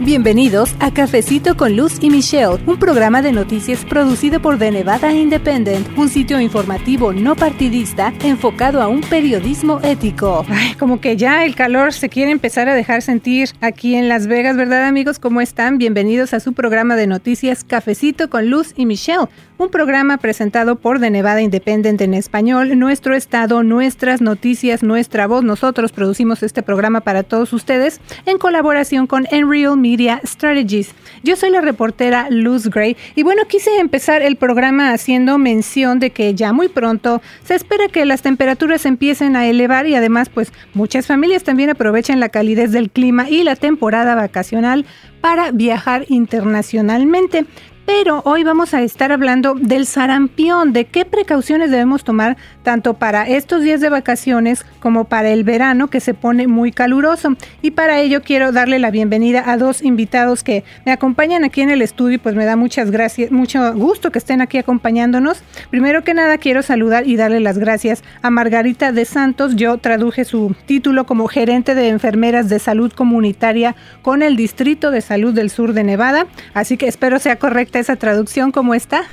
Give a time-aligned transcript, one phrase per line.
[0.00, 5.12] Bienvenidos a Cafecito con Luz y Michelle, un programa de noticias producido por The Nevada
[5.12, 10.46] Independent, un sitio informativo no partidista enfocado a un periodismo ético.
[10.48, 14.28] Ay, como que ya el calor se quiere empezar a dejar sentir aquí en Las
[14.28, 15.18] Vegas, ¿verdad amigos?
[15.18, 15.78] ¿Cómo están?
[15.78, 19.26] Bienvenidos a su programa de noticias Cafecito con Luz y Michelle,
[19.58, 25.42] un programa presentado por The Nevada Independent en español, nuestro estado, nuestras noticias, nuestra voz.
[25.42, 29.87] Nosotros producimos este programa para todos ustedes en colaboración con Enreal Media
[30.24, 30.94] Strategies.
[31.22, 36.10] Yo soy la reportera Luz Gray y bueno, quise empezar el programa haciendo mención de
[36.10, 40.52] que ya muy pronto se espera que las temperaturas empiecen a elevar y además pues
[40.74, 44.84] muchas familias también aprovechan la calidez del clima y la temporada vacacional
[45.20, 47.46] para viajar internacionalmente
[47.88, 53.26] pero hoy vamos a estar hablando del sarampión, de qué precauciones debemos tomar tanto para
[53.26, 57.34] estos días de vacaciones como para el verano que se pone muy caluroso.
[57.62, 61.70] Y para ello quiero darle la bienvenida a dos invitados que me acompañan aquí en
[61.70, 65.42] el estudio pues me da muchas gracias, mucho gusto que estén aquí acompañándonos.
[65.70, 69.56] Primero que nada quiero saludar y darle las gracias a Margarita de Santos.
[69.56, 75.00] Yo traduje su título como gerente de enfermeras de salud comunitaria con el Distrito de
[75.00, 78.52] Salud del Sur de Nevada, así que espero sea correcta esa traducción.
[78.52, 79.04] ¿Cómo está?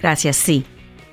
[0.00, 0.64] Gracias, sí.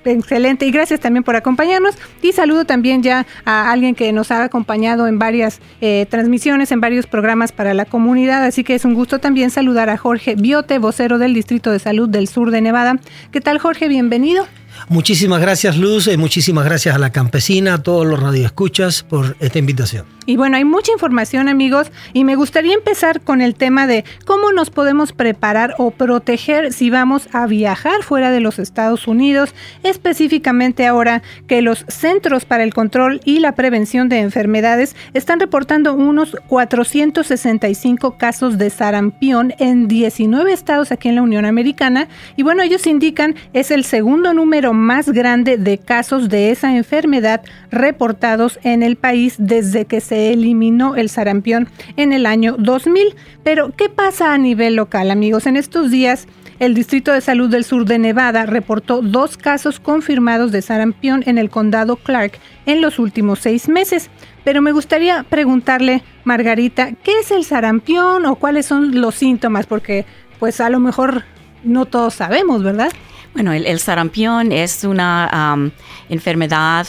[0.05, 4.43] Excelente y gracias también por acompañarnos y saludo también ya a alguien que nos ha
[4.43, 8.95] acompañado en varias eh, transmisiones, en varios programas para la comunidad, así que es un
[8.95, 12.99] gusto también saludar a Jorge Biote, vocero del Distrito de Salud del Sur de Nevada.
[13.31, 13.87] ¿Qué tal Jorge?
[13.87, 14.45] Bienvenido.
[14.89, 19.59] Muchísimas gracias Luz y muchísimas gracias a la campesina, a todos los radioescuchas por esta
[19.59, 20.05] invitación.
[20.25, 24.53] Y bueno, hay mucha información amigos y me gustaría empezar con el tema de cómo
[24.53, 30.87] nos podemos preparar o proteger si vamos a viajar fuera de los Estados Unidos, específicamente
[30.87, 36.37] ahora que los Centros para el Control y la Prevención de Enfermedades están reportando unos
[36.47, 42.87] 465 casos de sarampión en 19 estados aquí en la Unión Americana y bueno, ellos
[42.87, 47.41] indican es el segundo número más grande de casos de esa enfermedad
[47.71, 53.15] reportados en el país desde que se eliminó el sarampión en el año 2000.
[53.43, 55.45] Pero, ¿qué pasa a nivel local, amigos?
[55.45, 56.27] En estos días,
[56.59, 61.37] el Distrito de Salud del Sur de Nevada reportó dos casos confirmados de sarampión en
[61.37, 64.09] el condado Clark en los últimos seis meses.
[64.43, 69.65] Pero me gustaría preguntarle, Margarita, ¿qué es el sarampión o cuáles son los síntomas?
[69.65, 70.05] Porque
[70.39, 71.23] pues a lo mejor
[71.63, 72.91] no todos sabemos, ¿verdad?
[73.33, 75.71] Bueno, el, sarampión es una
[76.09, 76.87] enfermedad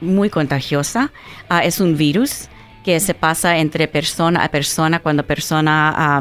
[0.00, 1.12] muy contagiosa.
[1.48, 2.48] Ah, es un virus
[2.84, 6.20] que se pasa entre persona a persona cuando persona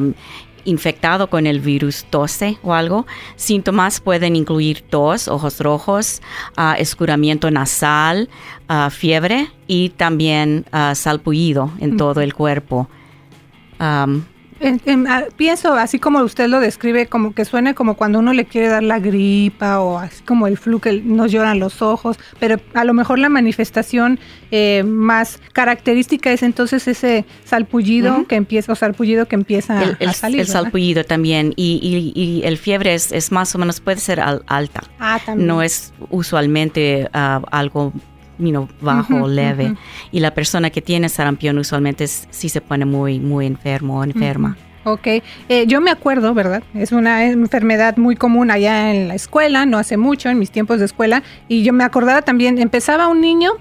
[0.63, 3.05] infectado con el virus tose o algo.
[3.35, 6.21] Síntomas pueden incluir tos, ojos rojos,
[6.57, 8.29] uh, escuramiento nasal,
[8.67, 12.87] ah, fiebre y también salpullido en todo el cuerpo.
[15.07, 18.67] Ah, pienso, así como usted lo describe, como que suena como cuando uno le quiere
[18.67, 22.83] dar la gripa o así como el flu que nos lloran los ojos, pero a
[22.83, 24.19] lo mejor la manifestación
[24.51, 30.41] eh, más característica es entonces ese salpullido que empieza, o salpullido que empieza a salir.
[30.41, 34.83] El salpullido también y, el fiebre es, más o menos, puede ser alta.
[34.99, 35.47] Ah, también.
[35.47, 37.93] No es usualmente ah, algo
[38.81, 39.75] bajo, leve.
[40.11, 44.57] Y la persona que tiene sarampión usualmente sí se pone muy, muy enfermo o enferma.
[44.83, 45.07] Ok,
[45.47, 46.63] eh, yo me acuerdo, ¿verdad?
[46.73, 50.79] Es una enfermedad muy común allá en la escuela, no hace mucho, en mis tiempos
[50.79, 53.51] de escuela, y yo me acordaba también, empezaba un niño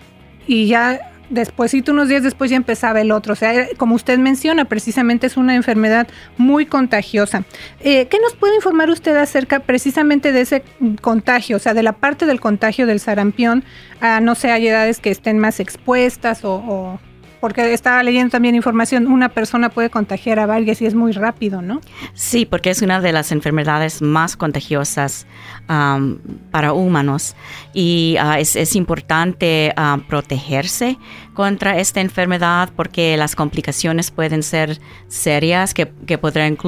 [0.46, 3.32] y ya despuésito, unos días después ya empezaba el otro.
[3.32, 7.44] O sea, como usted menciona, precisamente es una enfermedad muy contagiosa.
[7.80, 10.62] Eh, ¿Qué nos puede informar usted acerca precisamente de ese
[11.00, 11.56] contagio?
[11.56, 13.64] O sea, de la parte del contagio del sarampión
[14.00, 16.98] a, no sé, hay edades que estén más expuestas o
[17.41, 21.62] porque estaba leyendo también información, una persona puede contagiar a varias y es muy rápido,
[21.62, 21.81] ¿no?
[22.12, 25.27] Sí, porque es una de las enfermedades más contagiosas
[26.51, 27.37] para humanos
[27.73, 30.99] y ah, es, importante ah, protegerse
[31.33, 36.59] contra esta enfermedad porque las complicaciones pueden ser serias que, que podrán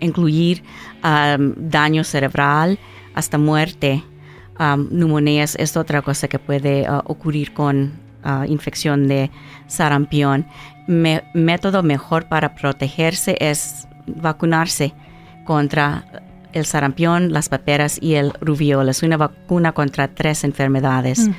[0.00, 0.62] incluir,
[1.02, 2.78] daño cerebral
[3.14, 4.02] hasta muerte.
[4.90, 8.07] neumonía es, otra cosa que puede ah, ocurrir con
[8.46, 9.30] infección de
[9.66, 10.46] sarampión.
[10.86, 14.94] método mejor para protegerse es vacunarse
[15.44, 16.04] contra
[16.52, 18.90] el sarampión, las paperas y el rubiola.
[18.90, 21.30] Es una vacuna contra tres enfermedades.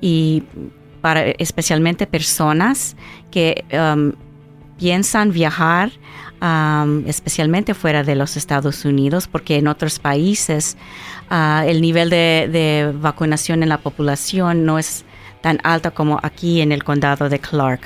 [0.00, 0.42] Y
[1.00, 2.96] para especialmente personas
[3.30, 4.12] que um,
[4.78, 5.90] piensan viajar,
[6.42, 10.76] um, especialmente fuera de los Estados Unidos, porque en otros países
[11.30, 15.04] uh, el nivel de, vacunación en la población no es
[15.46, 17.82] tan alta como aquí en el condado de Clark.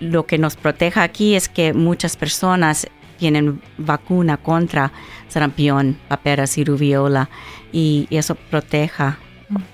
[0.00, 2.86] Lo que nos proteja aquí es que muchas personas
[3.18, 4.92] tienen vacuna contra
[5.26, 7.30] sarampión, paperas y rubiola
[7.72, 9.16] y, eso proteja,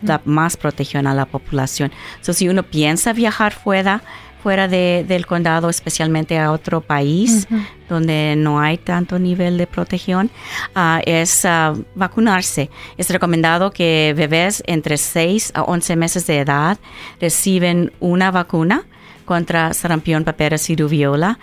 [0.03, 1.91] da más protección a la población.
[2.11, 4.03] Entonces, si uno piensa viajar fuera,
[4.47, 7.49] fuera del condado, especialmente a otro país
[7.89, 10.31] donde no hay tanto nivel de protección,
[10.73, 12.71] ah, es ah, vacunarse.
[12.97, 16.79] Es recomendado que bebés entre 6 a 11 meses de edad
[17.21, 18.85] reciben una vacuna
[19.25, 21.41] contra sarampión, paperas y rubiola.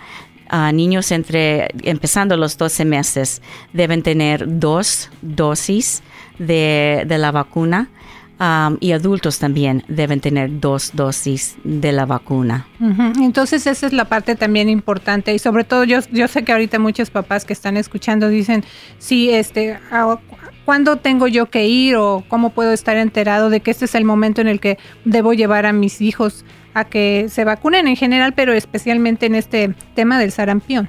[0.50, 3.42] Uh, niños entre empezando los 12 meses
[3.74, 6.02] deben tener dos dosis
[6.38, 7.90] de, de la vacuna
[8.80, 12.66] y adultos también deben tener dos dosis de la vacuna.
[13.20, 16.78] Entonces esa es la parte también importante y sobre todo yo, yo sé que ahorita
[16.78, 18.64] muchos papás que están escuchando dicen,
[18.98, 19.78] sí, este,
[20.64, 24.04] ¿cuándo tengo yo que ir o cómo puedo estar enterado de que este es el
[24.04, 26.44] momento en el que debo llevar a mis hijos
[26.74, 30.88] a que se vacunen en general, pero especialmente en este tema del sarampión?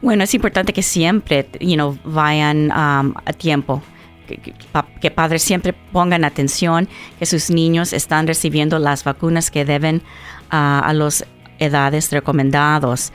[0.00, 3.82] Bueno, es importante que siempre, you know, vayan a tiempo
[5.00, 6.88] que, padres siempre pongan atención
[7.18, 10.02] que sus niños están recibiendo las vacunas que deben
[10.50, 11.24] a las
[11.58, 13.12] edades recomendados.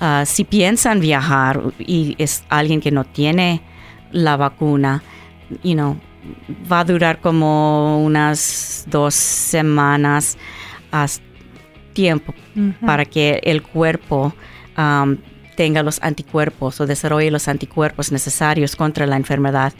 [0.00, 3.60] Ah, si piensan viajar y es alguien que no tiene
[4.12, 5.02] la vacuna,
[5.62, 5.96] you know,
[6.70, 10.38] va a durar como unas dos semanas
[10.90, 11.30] hasta
[11.92, 12.34] tiempo
[12.86, 14.32] para que el cuerpo
[15.56, 19.74] tenga los anticuerpos o desarrolle los anticuerpos necesarios contra la enfermedad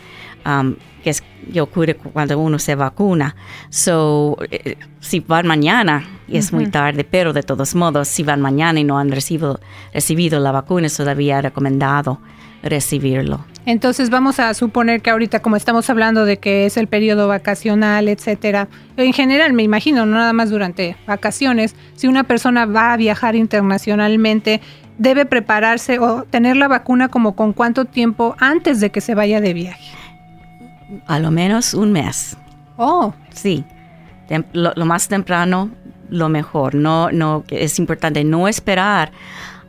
[0.46, 1.22] um, que, es,
[1.52, 3.36] que ocurre cuando uno se vacuna.
[3.70, 8.40] So, eh, si van mañana, y es muy tarde, pero de todos modos, si van
[8.40, 9.60] mañana y no han recibido,
[9.92, 12.20] recibido la vacuna, es todavía recomendado
[12.62, 13.44] recibirlo.
[13.66, 18.08] Entonces vamos a suponer que ahorita como estamos hablando de que es el periodo vacacional,
[18.08, 22.96] etcétera, en general me imagino, no nada más durante vacaciones, si una persona va a
[22.96, 24.60] viajar internacionalmente,
[24.98, 29.40] debe prepararse o tener la vacuna como con cuánto tiempo antes de que se vaya
[29.40, 29.99] de viaje?
[31.06, 32.36] A lo menos un mes.
[32.76, 33.12] Oh.
[33.32, 33.64] Sí.
[34.52, 35.70] lo, más temprano,
[36.08, 36.74] lo mejor.
[36.74, 39.12] No, no, es importante no esperar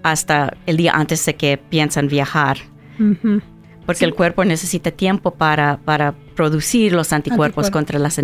[0.04, 2.58] hasta el día antes de que piensan viajar.
[3.86, 8.20] Porque el cuerpo necesita tiempo para, para producir los anticuerpos, contra las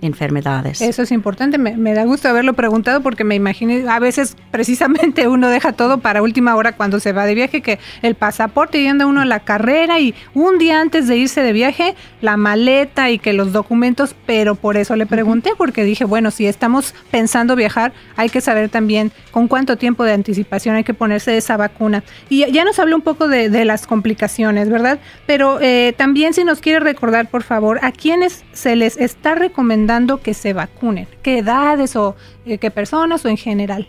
[0.00, 0.80] enfermedades.
[0.80, 5.48] Eso es importante, me, da gusto haberlo preguntado porque me imaginé, a veces precisamente uno
[5.48, 9.06] deja todo para última hora cuando se va de viaje, que el pasaporte y anda
[9.06, 13.18] uno a la carrera y un día antes de irse de viaje, la maleta y
[13.18, 17.92] que los documentos, pero por eso le pregunté, porque dije, bueno, si estamos pensando viajar,
[18.16, 22.02] hay que saber también con cuánto tiempo de anticipación hay que ponerse esa vacuna.
[22.28, 24.98] Y ya nos habló un poco de, las complicaciones, ¿verdad?
[25.26, 29.89] Pero eh, también si nos quiere recordar, por favor, a quienes se les está recomendando
[30.22, 31.08] que se vacunen?
[31.22, 32.14] ¿Qué edades o
[32.46, 33.88] eh, qué personas o en general?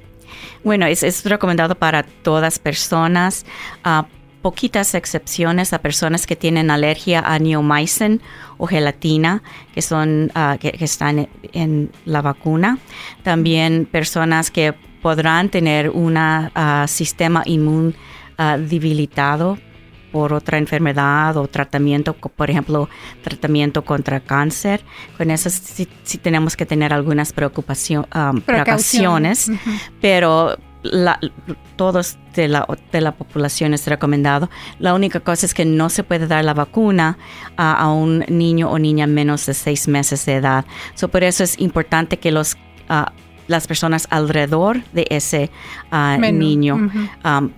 [0.64, 3.46] Bueno, es, recomendado para todas personas.
[3.86, 4.04] Uh,
[4.42, 8.20] poquitas excepciones a personas que tienen alergia a neomycin
[8.58, 9.44] o gelatina,
[9.76, 12.80] que son ah, que, están en la vacuna.
[13.22, 17.94] También personas que podrán tener un ah, sistema inmune
[18.58, 19.60] debilitado
[20.12, 22.90] por otra enfermedad o tratamiento, por ejemplo,
[23.24, 24.82] tratamiento contra cáncer.
[25.18, 25.88] Con eso sí,
[26.22, 29.52] tenemos que tener algunas preocupaciones, um, precauciones,
[30.02, 31.20] pero la,
[31.76, 34.50] todos de la, de la población es recomendado.
[34.80, 37.18] La única cosa es que no se puede dar la vacuna
[37.58, 40.66] a, un niño o niña menos de seis meses de edad.
[40.96, 42.56] So, por eso es importante que los,
[42.90, 43.10] uh,
[43.48, 45.52] las personas alrededor de ese
[45.92, 46.76] uh, niño
[47.24, 47.52] um,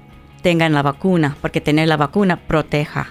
[0.43, 3.07] tengan la vacuna, porque tener la vacuna proteja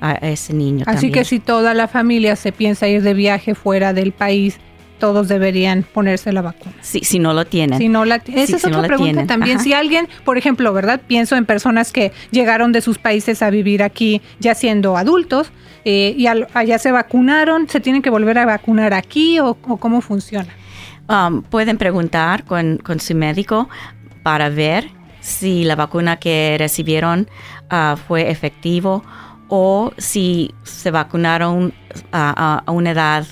[0.00, 0.84] a ese niño.
[0.86, 4.60] Así que si toda la familia se piensa ir de viaje fuera del país,
[5.00, 6.74] todos deberían ponerse la vacuna.
[6.80, 7.78] Sí, si no lo tienen.
[7.78, 9.58] Si no la, esa es otra pregunta también.
[9.60, 11.00] Si alguien, por ejemplo, ¿verdad?
[11.06, 15.50] Pienso en personas que llegaron de sus países a vivir aquí ya siendo adultos
[15.84, 20.48] eh, y allá se vacunaron, ¿se tienen que volver a vacunar aquí o, cómo funciona?
[21.08, 23.68] Um, pueden preguntar con, con su médico
[24.22, 24.97] para ver
[25.28, 27.28] si la vacuna que recibieron
[27.70, 29.04] ah, fue efectivo
[29.48, 31.72] o si se vacunaron
[32.12, 33.26] a una edad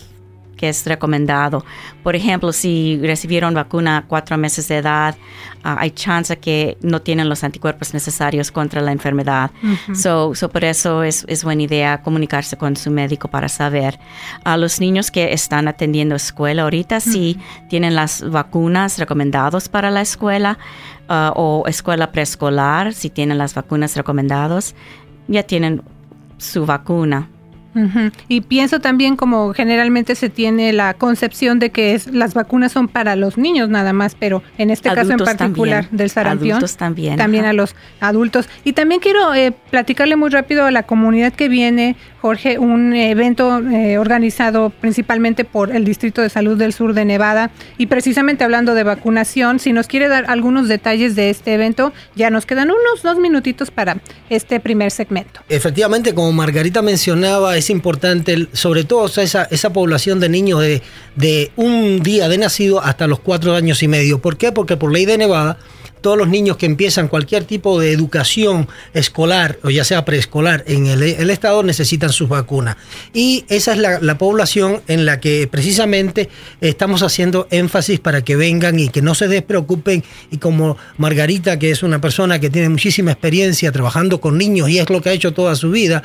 [0.57, 1.65] que es recomendado.
[2.03, 5.17] Por ejemplo, si recibieron vacuna a cuatro meses de edad,
[5.63, 9.51] ah, hay chance que no tienen los anticuerpos necesarios contra la enfermedad.
[9.95, 13.99] so, por eso es, buena idea comunicarse con su médico para saber.
[14.45, 20.01] A los niños que están atendiendo escuela ahorita, si tienen las vacunas recomendadas para la
[20.01, 20.59] escuela
[21.09, 24.75] ah, o escuela preescolar, si tienen las vacunas recomendadas,
[25.29, 25.83] ya tienen
[26.39, 27.29] su vacuna
[28.29, 32.89] Y pienso también como generalmente se tiene la concepción de que es, las vacunas son
[32.89, 37.45] para los niños nada más, pero en este caso en particular del sarampión, también, también
[37.45, 38.49] a los adultos.
[38.65, 43.61] Y también quiero eh, platicarle muy rápido a la comunidad que viene, Jorge, un evento
[43.61, 48.75] eh, organizado principalmente por el Distrito de Salud del Sur de Nevada y precisamente hablando
[48.75, 53.03] de vacunación, si nos quiere dar algunos detalles de este evento, ya nos quedan unos
[53.03, 53.99] dos minutitos para
[54.31, 55.41] este primer segmento.
[55.49, 60.83] Efectivamente, como Margarita mencionaba, es importante, sobre todo esa, esa población de niños de,
[61.15, 64.21] de un día de nacido hasta los cuatro años y medio.
[64.21, 64.53] ¿Por qué?
[64.53, 65.59] Porque por ley de Nevada,
[66.07, 70.87] todos los niños que empiezan cualquier tipo de educación escolar o ya sea preescolar en
[70.87, 72.77] el, estado necesitan sus vacunas.
[73.13, 76.29] Y esa es la, población en la que precisamente
[76.61, 80.05] estamos haciendo énfasis para que vengan y que no se despreocupen.
[80.31, 84.79] Y como Margarita, que es una persona que tiene muchísima experiencia trabajando con niños y
[84.79, 86.05] es lo que ha hecho toda su vida,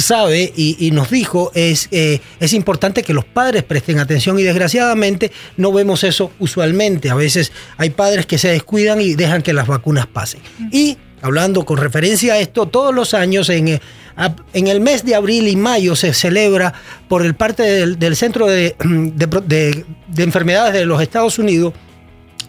[0.00, 5.32] sabe y, nos dijo es, eh, es importante que los padres presten atención y desgraciadamente
[5.56, 7.10] no vemos eso usualmente.
[7.10, 10.40] A veces hay padres que se descuidan y dejan que las vacunas pasen.
[10.72, 13.80] Y hablando con referencia a esto, todos los años en, eh,
[14.52, 16.72] en el mes de abril y mayo se celebra
[17.08, 19.84] por el parte del, Centro de, de,
[20.22, 21.74] Enfermedades de los Estados Unidos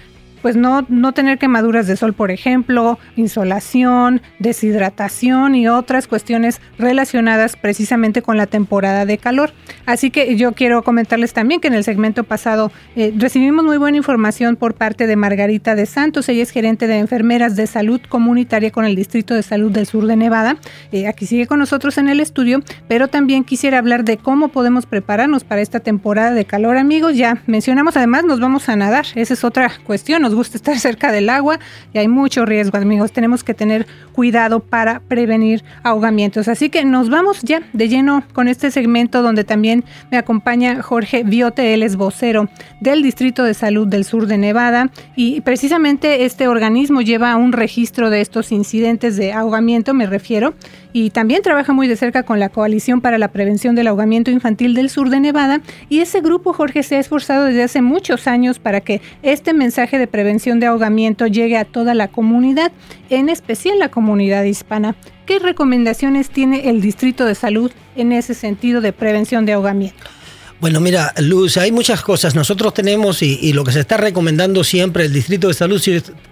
[0.42, 7.56] pues no, no tener quemaduras de sol, por ejemplo, insolación, deshidratación y otras cuestiones relacionadas
[7.56, 9.52] precisamente con la temporada de calor.
[9.86, 13.98] Así que yo quiero comentarles también que en el segmento pasado eh, recibimos muy buena
[13.98, 16.30] información por parte de Margarita de Santos.
[16.30, 20.06] Ella es gerente de enfermeras de salud comunitaria con el Distrito de Salud del Sur
[20.06, 20.58] de Nevada.
[20.92, 24.86] Eh, aquí sigue con nosotros en el estudio, pero también quisiera hablar de cómo podemos
[24.86, 27.16] prepararnos para esta temporada de calor, amigos.
[27.16, 29.06] Ya mencionamos además, nos vamos a nadar.
[29.16, 31.60] Esa es otra cuestión nos gusta estar cerca del agua
[31.92, 33.12] y hay mucho riesgo, amigos.
[33.12, 36.48] Tenemos que tener cuidado para prevenir ahogamientos.
[36.48, 41.24] Así que nos vamos ya de lleno con este segmento donde también me acompaña Jorge
[41.24, 42.48] Biote, él es vocero
[42.80, 48.12] del Distrito de Salud del Sur de Nevada y precisamente este organismo lleva un registro
[48.12, 50.54] de estos incidentes de ahogamiento, me refiero,
[50.94, 54.74] y también trabaja muy de cerca con la Coalición para la Prevención del Ahogamiento Infantil
[54.74, 55.62] del Sur de Nevada.
[55.90, 59.98] Y ese grupo, Jorge, se ha esforzado desde hace muchos años para que este mensaje
[59.98, 62.72] de prevención de ahogamiento llegue a toda la comunidad,
[63.10, 64.96] en especial la comunidad hispana.
[65.26, 70.19] ¿Qué recomendaciones tiene el Distrito de Salud en ese sentido de prevención de ahogamiento?
[70.62, 72.36] Bueno, mira, Luz, hay muchas cosas.
[72.36, 75.82] Nosotros tenemos, y, lo que se está recomendando siempre el Distrito de Salud,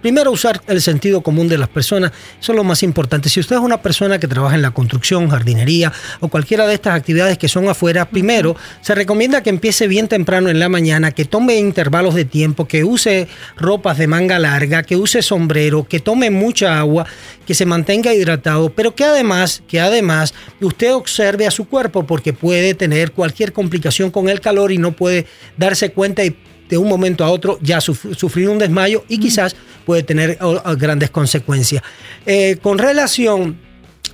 [0.02, 3.30] primero usar el sentido común de las personas, eso es lo más importante.
[3.30, 6.96] Si usted es una persona que trabaja en la construcción, jardinería o cualquiera de estas
[6.96, 11.24] actividades que son afuera, primero se recomienda que empiece bien temprano en la mañana, que
[11.24, 16.32] tome intervalos de tiempo, que use ropas de manga larga, que use sombrero, que tome
[16.32, 17.06] mucha agua,
[17.46, 22.34] que se mantenga hidratado, pero que además, que además usted observe a su cuerpo porque
[22.34, 26.36] puede tener cualquier complicación con el calor y no puede darse cuenta y
[26.68, 29.56] de un momento a otro ya sufrir un desmayo y quizás
[29.86, 30.40] puede tener
[30.76, 31.84] grandes consecuencias.
[32.26, 33.60] Eh, con relación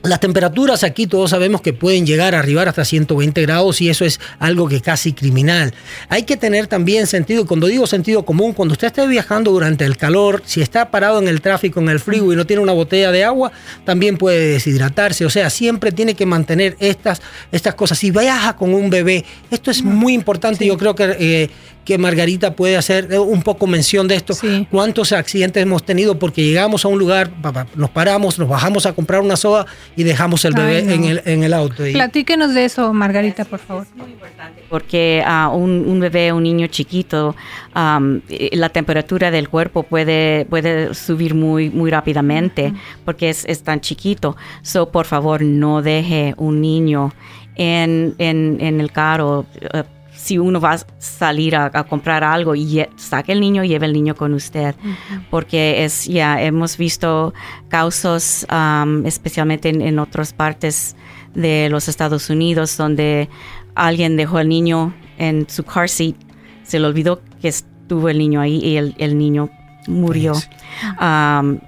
[0.04, 4.04] las temperaturas aquí todos sabemos que pueden llegar a arribar hasta 120 grados y eso
[4.04, 5.74] es algo que casi criminal.
[6.10, 9.96] Hay que tener también sentido, cuando digo sentido común, cuando usted esté viajando durante el
[9.96, 13.12] calor, si está parado en el tráfico, en el frío y no tiene una botella
[13.12, 13.54] de agua,
[13.86, 15.26] también puede deshidratarse.
[15.26, 17.22] O sea, siempre tiene que mantener estas,
[17.54, 17.98] estas cosas.
[17.98, 20.66] Si viaja con un bebé, esto es muy importante.
[20.66, 21.50] Yo creo que eh,
[21.86, 24.34] que Margarita puede hacer eh, un poco mención de esto.
[24.72, 27.32] ¿Cuántos accidentes hemos tenido porque llegamos a un lugar,
[27.75, 31.44] nos paramos, nos bajamos a comprar una soda y dejamos el bebé en, el, en,
[31.44, 31.84] el, auto?
[31.92, 33.84] Platíquenos de eso, Margarita, por favor.
[33.84, 37.36] Es muy importante porque a un, un, bebé, un niño chiquito,
[38.30, 42.74] eh, la temperatura del cuerpo puede, puede subir muy, muy rápidamente
[43.06, 44.36] porque es, es, tan chiquito.
[44.62, 47.13] So, por favor, no deje un niño
[47.56, 49.46] en, en, en el carro.
[49.74, 49.84] Uh,
[50.24, 53.94] si uno va a salir a, comprar algo, y saque el niño y lleve el
[53.94, 54.74] niño con usted,
[55.30, 57.34] porque es ya hemos visto
[57.68, 58.48] casos,
[59.03, 60.96] especialmente en, otras partes
[61.36, 63.27] de los Estados Unidos, donde
[63.75, 66.15] alguien dejó al niño en su car seat,
[66.63, 69.50] se le olvidó que estuvo el niño ahí y el, niño
[69.88, 70.36] murió.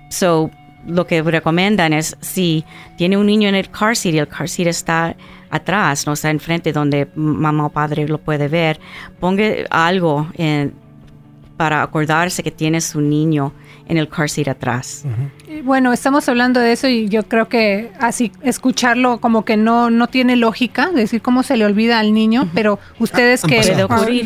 [0.09, 0.49] so,
[0.85, 2.63] lo que recomiendan es si
[2.97, 5.15] tiene un niño en el car seat y el car seat está
[5.49, 8.79] atrás, no está enfrente donde mamá o padre lo puede ver,
[9.19, 10.27] ponga algo
[11.57, 13.53] para acordarse que tiene su niño
[13.87, 15.03] en el car seat atrás.
[15.63, 20.07] Bueno, estamos hablando de eso y yo creo que así escucharlo como que no no
[20.07, 23.59] tiene lógica, decir cómo se le olvida al niño, pero ustedes que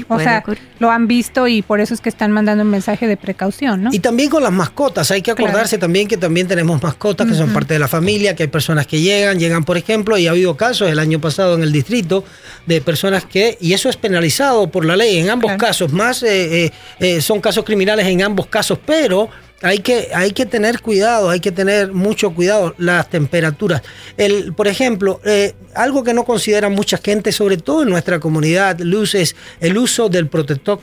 [0.07, 0.43] o sea,
[0.79, 3.89] lo han visto y por eso es que están mandando un mensaje de precaución, ¿no?
[3.93, 7.51] Y también con las mascotas, hay que acordarse también que también tenemos mascotas que son
[7.51, 10.55] parte de la familia, que hay personas que llegan, llegan por ejemplo, y ha habido
[10.55, 12.23] casos el año pasado en el distrito
[12.65, 16.65] de personas que, y eso es penalizado por la ley en ambos casos, más eh,
[16.65, 19.29] eh, eh, son casos criminales en ambos casos, pero
[19.61, 23.81] hay que, hay que tener cuidado, hay que tener mucho cuidado las temperaturas.
[24.17, 28.79] El, por ejemplo, eh, algo que no considera mucha gente, sobre todo en nuestra comunidad,
[28.79, 30.79] Luz, es el uso del protector,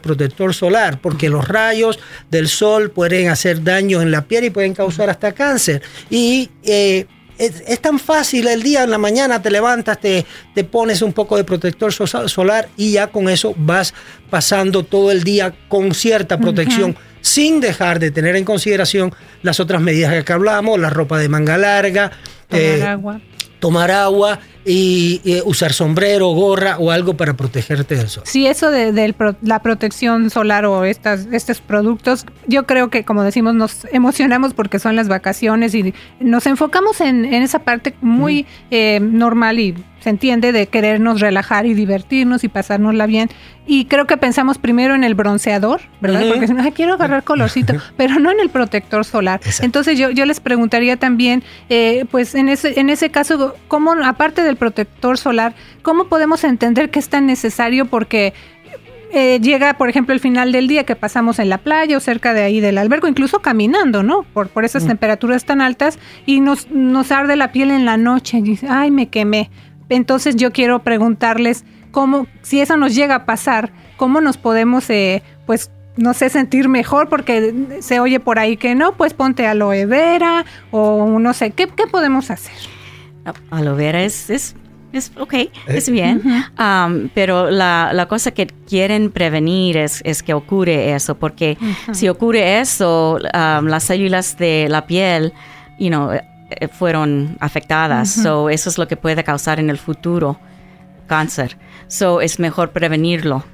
[0.00, 1.98] protector solar, porque los rayos
[2.30, 5.82] del sol pueden hacer daño en la piel y pueden causar hasta cáncer.
[6.08, 7.06] Y eh,
[7.40, 11.36] es, tan fácil el día, en la mañana te levantas, te, te pones un poco
[11.36, 13.94] de protector solar y ya con eso vas
[14.28, 19.80] pasando todo el día con cierta protección sin dejar de tener en consideración las otras
[19.80, 22.12] medidas que hablamos, la ropa de manga larga,
[22.48, 23.20] tomar eh, agua,
[23.60, 28.24] tomar agua y, usar sombrero, gorra o algo para protegerte del sol.
[28.26, 33.54] Sí, eso de, la protección solar o estas, estos productos, yo creo que como decimos
[33.54, 39.58] nos emocionamos porque son las vacaciones y nos enfocamos en, esa parte muy eh, normal
[39.58, 43.28] y se entiende de querernos relajar y divertirnos y pasárnosla bien.
[43.66, 46.22] Y creo que pensamos primero en el bronceador, ¿verdad?
[46.28, 49.40] Porque si no, quiero agarrar colorcito, pero no en el protector solar.
[49.60, 54.42] Entonces yo, yo les preguntaría también, eh, pues en ese, en ese caso, ¿cómo, aparte
[54.42, 57.86] de el protector solar, ¿cómo podemos entender que es tan necesario?
[57.86, 58.34] Porque
[59.12, 62.32] eh, llega, por ejemplo, el final del día que pasamos en la playa o cerca
[62.32, 64.22] de ahí del albergo, incluso caminando, ¿no?
[64.22, 64.88] Por, por esas mm.
[64.88, 68.90] temperaturas tan altas y nos, nos arde la piel en la noche y dice, ay,
[68.90, 69.50] me quemé.
[69.90, 75.22] Entonces yo quiero preguntarles cómo, si eso nos llega a pasar, cómo nos podemos, eh,
[75.46, 79.84] pues, no sé, sentir mejor porque se oye por ahí que no, pues ponte aloe
[79.86, 82.54] vera o no sé, ¿qué, qué podemos hacer?
[83.50, 84.56] aloe vera es, es,
[84.92, 85.50] es ok, eh.
[85.66, 86.22] es bien,
[86.58, 91.58] um, pero la, la, cosa que quieren prevenir es, es que ocurre eso, porque
[91.92, 95.32] si ocurre eso, um, las células de la piel,
[95.78, 96.10] you know,
[96.72, 100.38] fueron afectadas, so eso es lo que puede causar en el futuro
[101.06, 101.56] cáncer,
[101.88, 103.44] so es mejor prevenirlo.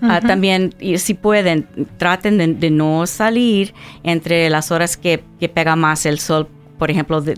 [0.00, 1.66] Ah, también, si pueden,
[1.98, 6.90] traten de, de, no salir entre las horas que, que pega más el sol, por
[6.90, 7.34] ejemplo, de,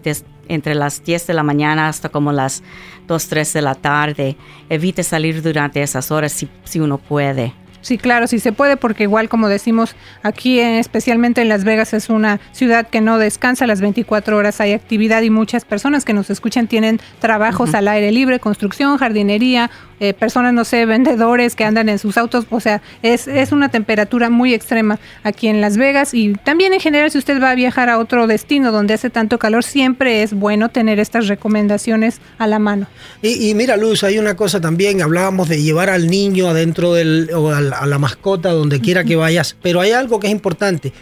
[0.51, 2.63] entre las 10 de la mañana hasta como las
[3.07, 4.37] 2, 3 de la tarde.
[4.69, 7.53] Evite salir durante esas horas si, si uno puede.
[7.83, 12.11] Sí, claro, sí se puede, porque igual como decimos aquí, especialmente en Las Vegas, es
[12.11, 16.31] una ciudad que no descansa las 24 horas, hay actividad y muchas personas que nos
[16.31, 21.89] escuchan tienen trabajos al aire libre, construcción, jardinería eh, personas, no sé, vendedores que andan
[21.89, 26.15] en sus autos, o sea, es, es una temperatura muy extrema aquí en Las Vegas
[26.15, 29.39] y también en general si usted va a viajar a otro destino donde hace tanto
[29.39, 32.87] calor, siempre es bueno tener estas recomendaciones a la mano.
[33.23, 37.51] Y, mira, Luz, hay una cosa también, hablábamos de llevar al niño adentro del, o
[37.51, 40.93] a la mascota, donde quiera que vayas, pero hay algo que es importante.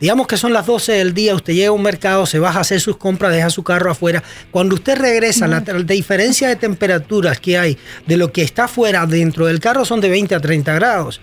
[0.00, 2.62] Digamos que son las 12 del día, usted llega a un mercado, se baja a
[2.62, 4.22] hacer sus compras, deja su carro afuera.
[4.52, 9.46] Cuando usted regresa, la, diferencia de temperaturas que hay de lo que está afuera dentro
[9.46, 11.20] del carro son de 20 a 30 grados,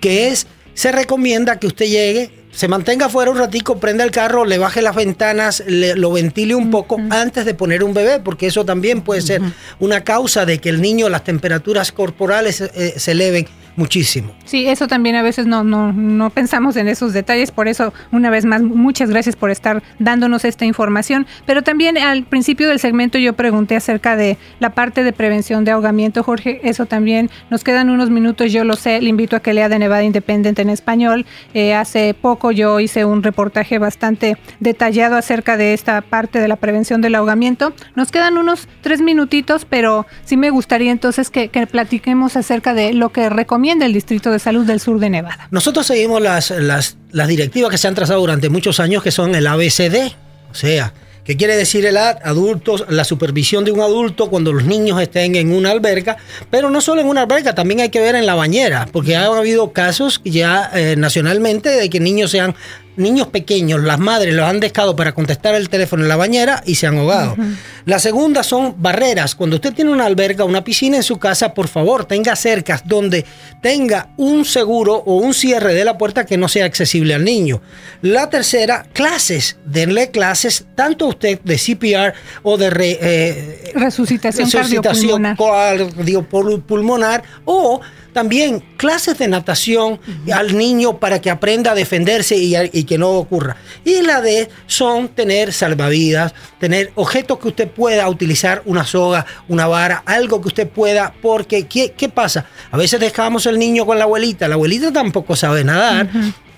[0.00, 4.44] que es, se recomienda que usted llegue, se mantenga afuera un ratico, prenda el carro,
[4.44, 8.64] le baje las ventanas, lo ventile un poco antes de poner un bebé, porque eso
[8.64, 9.40] también puede ser
[9.78, 13.46] una causa de que el niño, las temperaturas corporales eh, se eleven
[13.78, 14.34] muchísimo.
[14.44, 18.28] Sí, eso también a veces no, no, no pensamos en esos detalles, por eso una
[18.28, 23.18] vez más muchas gracias por estar dándonos esta información, pero también al principio del segmento
[23.18, 27.88] yo pregunté acerca de la parte de prevención de ahogamiento, Jorge, eso también nos quedan
[27.88, 31.24] unos minutos, yo lo sé, le invito a que lea de Nevada Independent en español,
[31.54, 36.56] eh, hace poco yo hice un reportaje bastante detallado acerca de esta parte de la
[36.56, 41.66] prevención del ahogamiento, nos quedan unos tres minutitos, pero sí me gustaría entonces que, que
[41.68, 45.48] platiquemos acerca de lo que recomienda del Distrito de Salud del Sur de Nevada.
[45.50, 49.34] Nosotros seguimos las, las, las directivas que se han trazado durante muchos años, que son
[49.34, 50.12] el ABCD,
[50.50, 50.92] o sea,
[51.28, 55.52] ¿Qué quiere decir el adultos, la supervisión de un adulto cuando los niños estén en
[55.52, 56.16] una alberca,
[56.50, 59.26] pero no solo en una alberca, también hay que ver en la bañera, porque ha
[59.26, 62.54] habido casos ya eh, nacionalmente de que niños sean
[62.98, 66.74] niños pequeños, las madres los han dejado para contestar el teléfono en la bañera y
[66.74, 67.36] se han ahogado.
[67.84, 69.34] La segunda son barreras.
[69.34, 73.24] Cuando usted tiene una alberca, una piscina en su casa, por favor, tenga cercas donde
[73.62, 77.62] tenga un seguro o un cierre de la puerta que no sea accesible al niño.
[78.02, 79.56] La tercera, clases.
[79.64, 82.68] Denle clases tanto a usted de CPR o de
[83.00, 87.80] eh, resucitación, resucitación cardiopulmonar o
[88.18, 90.00] también clases de natación
[90.34, 93.56] al niño para que aprenda a defenderse y, que no ocurra.
[93.84, 99.68] Y la D son tener salvavidas, tener objetos que usted pueda utilizar, una soga, una
[99.68, 102.46] vara, algo que usted pueda, porque ¿qué, pasa?
[102.72, 106.08] A veces dejamos el niño con la abuelita, la abuelita tampoco sabe nadar,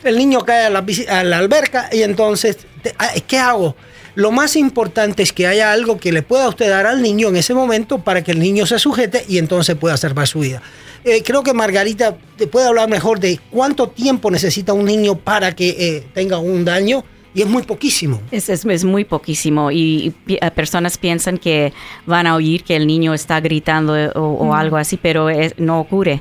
[0.03, 2.57] el niño cae a la, a la alberca y entonces,
[2.97, 3.77] ah, ¿qué hago?
[4.21, 7.37] Lo más importante es que haya algo que le pueda usted dar al niño en
[7.37, 10.61] ese momento para que el niño se sujete y entonces pueda salvar su vida.
[11.05, 15.57] Eh, creo que Margarita te puede hablar mejor de cuánto tiempo necesita un niño para
[15.57, 17.03] que eh, tenga un daño.
[17.33, 18.21] Y es muy poquísimo.
[18.31, 19.71] Es, es, muy poquísimo.
[19.71, 21.73] Y, eh, personas piensan que
[22.05, 26.21] van a oír que el niño está gritando o, algo así, pero no ocurre.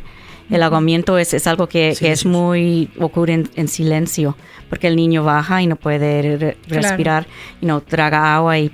[0.50, 4.36] El ahogamiento es, es algo que, es muy, ocurre en, silencio,
[4.70, 7.28] porque el niño baja y no puede respirar,
[7.62, 8.72] y no traga agua y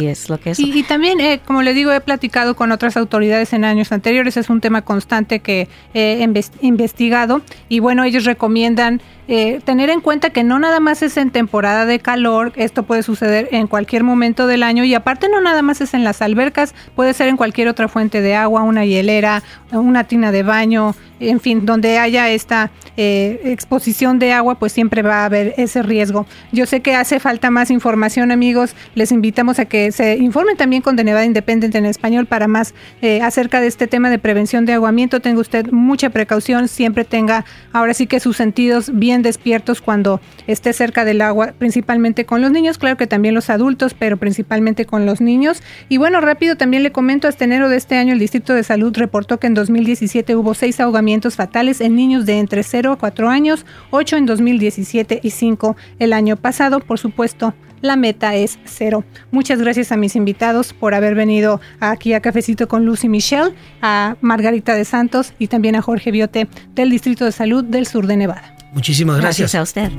[0.00, 0.58] y es lo que es.
[0.58, 4.50] Y, también, eh, como le digo, he platicado con otras autoridades en años anteriores, es
[4.50, 6.26] un tema constante que he
[6.60, 11.30] investigado y bueno, ellos recomiendan eh, tener en cuenta que no nada más es en
[11.30, 15.62] temporada de calor, esto puede suceder en cualquier momento del año y aparte no nada
[15.62, 19.42] más es en las albercas, puede ser en cualquier otra fuente de agua, una hielera,
[19.70, 20.96] una tina de baño,
[21.28, 25.82] en fin, donde haya esta eh, exposición de agua, pues siempre va a haber ese
[25.82, 26.26] riesgo.
[26.52, 30.82] Yo sé que hace falta más información, amigos, les invitamos a que se informen también
[30.82, 34.66] con De Nevada Independiente en español para más eh, acerca de este tema de prevención
[34.66, 35.20] de aguamiento.
[35.20, 40.72] Tenga usted mucha precaución, siempre tenga ahora sí que sus sentidos bien despiertos cuando esté
[40.72, 45.06] cerca del agua, principalmente con los niños, claro que también los adultos, pero principalmente con
[45.06, 45.62] los niños.
[45.88, 48.92] Y bueno, rápido también le comento, hasta enero de este año el Distrito de Salud
[48.96, 53.28] reportó que en 2017 hubo seis ahogamientos fatales en niños de entre 0 a 4
[53.28, 56.80] años, 8 en 2017 y 5 el año pasado.
[56.80, 59.04] Por supuesto, la meta es cero.
[59.32, 64.16] Muchas gracias a mis invitados por haber venido aquí a Cafecito con Lucy Michelle, a
[64.20, 68.16] Margarita de Santos y también a Jorge Biote del Distrito de Salud del Sur de
[68.16, 68.56] Nevada.
[68.72, 69.52] Muchísimas gracias.
[69.52, 69.92] Gracias a usted.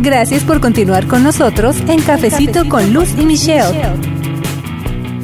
[0.00, 4.37] Gracias por continuar con nosotros en Cafecito, con Luz y Michelle.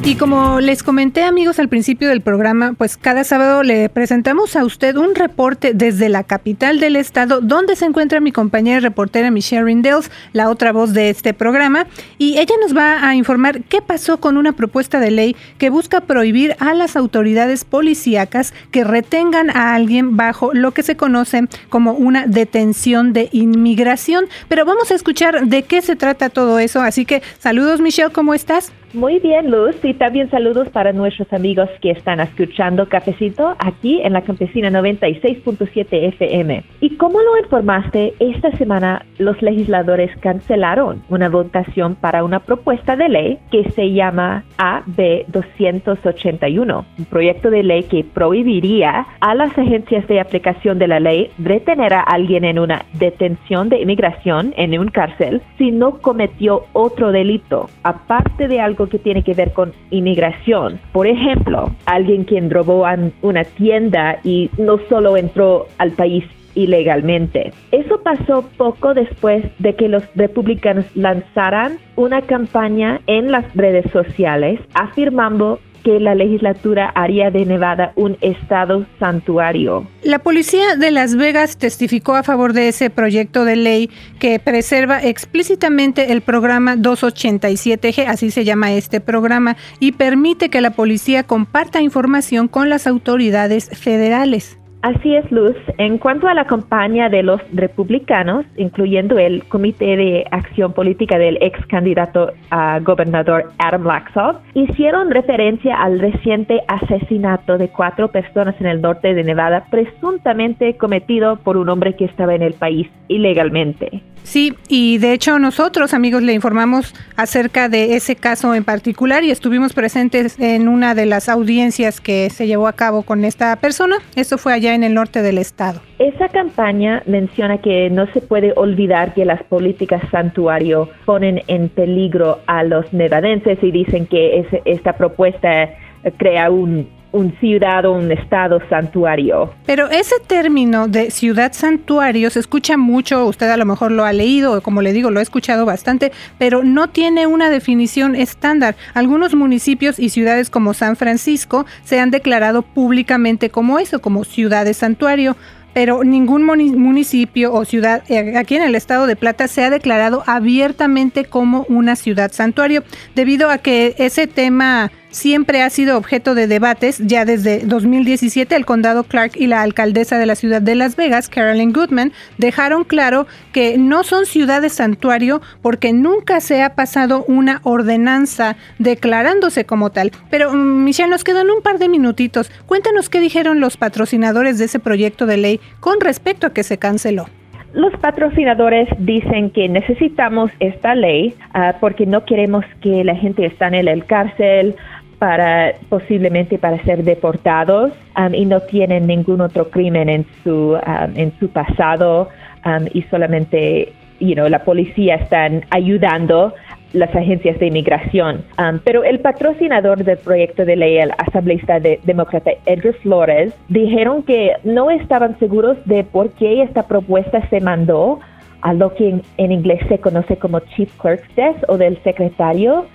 [0.05, 4.63] Y como les comenté amigos al principio del programa, pues cada sábado le presentamos a
[4.63, 9.63] usted un reporte desde la capital del estado donde se encuentra mi compañera reportera Michelle
[9.63, 11.87] Rindels, la otra voz de este programa,
[12.19, 16.01] y ella nos va a informar qué pasó con una propuesta de ley que busca
[16.01, 21.93] prohibir a las autoridades policíacas que retengan a alguien bajo lo que se conoce como
[21.93, 24.25] una detención de inmigración.
[24.49, 28.35] Pero vamos a escuchar de qué se trata todo eso, así que saludos Michelle, ¿cómo
[28.35, 28.71] estás?
[28.93, 34.13] Muy bien, Luz, y también saludos para nuestros amigos que están escuchando Cafecito aquí en
[34.13, 36.63] la Campesina 96.7 FM.
[36.79, 43.09] Y como lo informaste, esta semana los legisladores cancelaron una votación para una propuesta de
[43.09, 50.07] ley que se llama AB 281, un proyecto de ley que prohibiría a las agencias
[50.07, 54.87] de aplicación de la ley retener a alguien en una detención de inmigración en un
[54.87, 60.79] cárcel si no cometió otro delito, aparte de algo que tiene que ver con inmigración.
[60.91, 62.85] Por ejemplo, alguien quien robó
[63.21, 66.23] una tienda y no solo entró al país
[66.55, 67.51] ilegalmente.
[67.71, 74.59] Eso pasó poco después de que los republicanos lanzaran una campaña en las redes sociales
[74.73, 79.87] afirmando que la legislatura haría de Nevada un estado santuario.
[80.01, 85.03] La policía de Las Vegas testificó a favor de ese proyecto de ley que preserva
[85.03, 91.81] explícitamente el programa 287G, así se llama este programa, y permite que la policía comparta
[91.81, 94.57] información con las autoridades federales.
[94.85, 95.55] Así es, Luz.
[95.79, 101.39] En cuanto a la campaña de los republicanos, incluyendo el Comité de Acción Política del
[101.41, 108.67] ex candidato a gobernador Adam Laxalt, hicieron referencia al reciente asesinato de cuatro personas en
[108.67, 114.03] el norte de Nevada, presuntamente cometido por un hombre que estaba en el país ilegalmente.
[114.25, 119.29] Sí, y de hecho nosotros, amigos, le informamos acerca de ese caso en particular y
[119.29, 123.97] estuvimos presentes en una de las audiencias que se llevó a cabo con esta persona.
[124.15, 125.81] Esto fue allá en el norte del estado.
[125.99, 132.39] Esa campaña menciona que no se puede olvidar que las políticas santuario ponen en peligro
[132.47, 135.69] a los nevadenses y dicen que esta propuesta
[136.17, 139.53] crea un un ciudad o un estado santuario.
[139.65, 144.13] Pero ese término de ciudad santuario se escucha mucho, usted a lo mejor lo ha
[144.13, 148.75] leído, como le digo, lo ha escuchado bastante, pero no tiene una definición estándar.
[148.93, 154.77] Algunos municipios y ciudades como San Francisco se han declarado públicamente como eso, como ciudades
[154.77, 155.35] santuario
[155.75, 160.23] pero ningún municipio o ciudad eh, aquí en el estado de Plata se ha declarado
[160.25, 166.47] abiertamente como una ciudad santuario, debido a que ese tema siempre ha sido objeto de
[166.47, 166.99] debates.
[166.99, 171.29] Ya desde 2017 el condado Clark y la alcaldesa de la ciudad de Las Vegas,
[171.29, 177.61] Carolyn Goodman, dejaron claro que no son ciudades santuario porque nunca se ha pasado una
[177.63, 180.11] ordenanza declarándose como tal.
[180.29, 182.51] Pero mm, Michelle, nos quedan un par de minutitos.
[182.65, 186.77] Cuéntanos qué dijeron los patrocinadores de ese proyecto de ley con respecto a que se
[186.77, 187.27] canceló.
[187.75, 193.65] Los patrocinadores dicen que necesitamos esta ley ah, porque no queremos que la gente esté
[193.65, 194.77] en el cárcel
[195.19, 201.17] para posiblemente para ser deportados um, y no tienen ningún otro crimen en su um,
[201.17, 202.29] en su pasado
[202.65, 206.53] um, y solamente you know, la policía están ayudando
[206.93, 208.43] las agencias de inmigración.
[208.85, 214.53] pero el patrocinador del proyecto de ley, el asambleísta de, demócrata Edgar Flores, dijeron que
[214.63, 218.19] no estaban seguros de por qué esta propuesta se mandó
[218.61, 222.85] a lo que en, en inglés se conoce como Chief Clerk's Desk o del secretario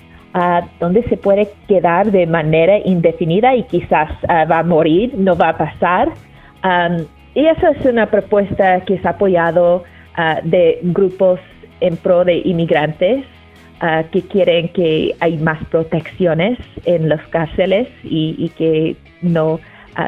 [0.79, 5.51] donde se puede quedar de manera indefinida y quizás ah, va a morir, no va
[5.51, 6.11] a pasar.
[7.35, 9.85] y esa es una propuesta que es apoyado
[10.19, 11.41] uh, de grupos
[11.81, 13.25] en pro de inmigrantes
[13.81, 19.59] ah, que quieren que hay más protecciones en los cárceles y, que no,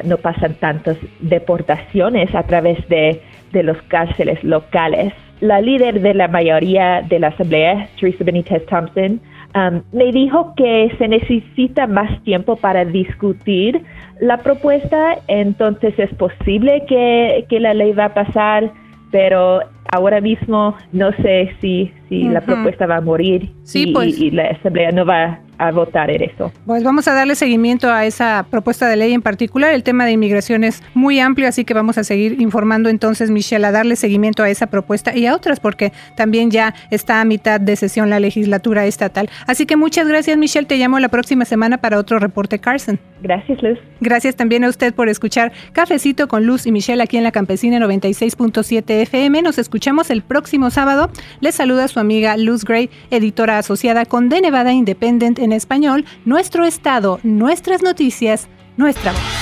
[0.05, 3.21] no pasan tantas deportaciones a través de,
[3.53, 5.13] de los cárceles locales.
[5.41, 9.21] La líder de la mayoría de la Asamblea, Teresa Benítez Thompson,
[9.55, 13.83] Um, me dijo que se necesita más tiempo para discutir
[14.21, 18.73] la propuesta, entonces es posible que, que la ley va a pasar,
[19.11, 19.61] pero
[19.93, 24.19] ahora mismo no sé si, si la propuesta va a morir y, pues.
[24.19, 26.53] y, la asamblea no va a votar en eso.
[26.67, 29.73] Pues vamos a darle seguimiento a esa propuesta de ley en particular.
[29.73, 33.65] El tema de inmigración es muy amplio, así que vamos a seguir informando entonces, Michelle,
[33.67, 37.61] a darle seguimiento a esa propuesta y a otras, porque también ya está a mitad
[37.61, 39.31] de sesión la legislatura estatal.
[39.47, 40.67] Así que muchas gracias, Michelle.
[40.67, 42.99] Te llamo la próxima semana para otro reporte Carson.
[43.23, 43.79] Gracias, Luz.
[44.01, 47.79] Gracias también a usted por escuchar Cafecito con Luz y Michelle aquí en la Campesina
[47.79, 49.43] 96.7 FM.
[49.43, 51.11] Nos escuchamos el próximo sábado.
[51.41, 56.65] Les saluda su amiga Luz Gray, editora asociada con The Nevada Independent en español, Nuestro
[56.65, 59.42] Estado, Nuestras Noticias, Nuestra Voz.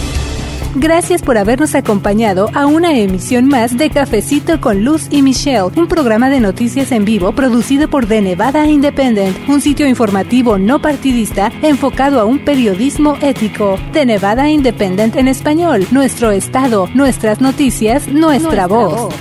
[0.75, 5.87] Gracias por habernos acompañado a una emisión más de Cafecito con Luz y Michelle, un
[5.87, 11.51] programa de noticias en vivo producido por The Nevada Independent, un sitio informativo no partidista
[11.61, 13.77] enfocado a un periodismo ético.
[13.91, 19.13] The Nevada Independent en español, nuestro estado, nuestras noticias, nuestra, voz.